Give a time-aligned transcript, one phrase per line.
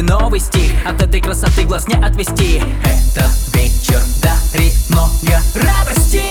[0.00, 2.62] тебе новый стих От этой красоты глаз не отвести.
[2.84, 6.22] Это вечер дарит много радости.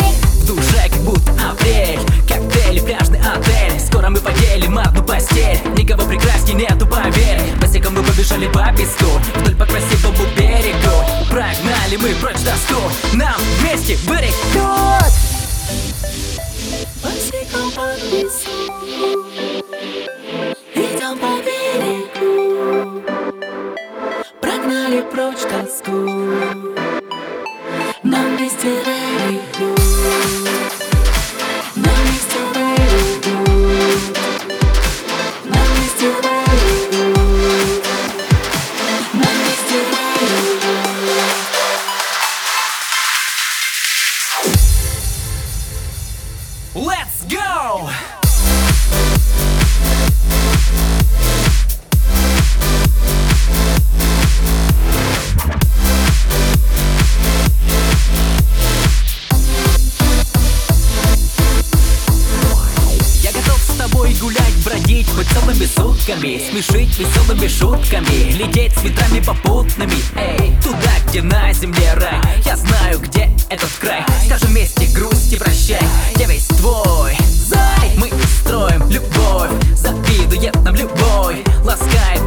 [0.42, 2.00] В душе как будто апрель.
[2.28, 3.80] Коктейли, пляжный отель.
[3.80, 5.60] Скоро мы поделим одну постель.
[5.78, 7.42] Никого прекрасней нету, поверь.
[7.62, 9.20] Босиком мы побежали по песку.
[9.36, 11.30] Вдоль по красивому берегу.
[11.30, 12.82] Прогнали мы прочь тоску
[13.14, 13.98] Нам вместе
[14.54, 15.14] тот
[17.04, 18.49] Босиком по песку
[28.40, 28.99] Нам вместе
[65.76, 69.94] сутками Смешить веселыми шутками Лететь с ветрами попутными.
[70.16, 74.04] Эй, туда, где на земле рай Я знаю, где этот край.
[74.26, 75.82] Скажем вместе грусть и прощай
[76.18, 77.16] Я весь твой.
[77.28, 78.10] Зай, мы
[78.42, 81.44] строим любовь Завидует нам любой.
[81.64, 82.19] Ласкает